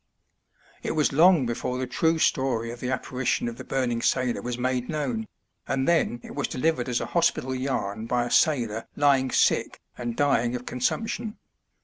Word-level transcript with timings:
It 0.81 0.95
was 0.95 1.13
long 1.13 1.45
before 1.45 1.77
the 1.77 1.85
true 1.85 2.17
story 2.17 2.71
of 2.71 2.79
the 2.79 2.89
apparition 2.89 3.47
of 3.47 3.57
the 3.57 3.63
burning 3.63 4.01
sailor 4.01 4.41
was 4.41 4.57
made 4.57 4.89
known, 4.89 5.27
and 5.67 5.87
then 5.87 6.19
it 6.23 6.33
was 6.33 6.47
delivered 6.47 6.89
as 6.89 6.99
a 7.01 7.05
hospital 7.13 7.53
yarn 7.53 8.07
by 8.07 8.25
a 8.25 8.31
sailor 8.31 8.87
lying 8.95 9.29
sick 9.29 9.79
and 9.99 10.15
dying 10.15 10.55
of 10.55 10.65
consumption. 10.65 11.37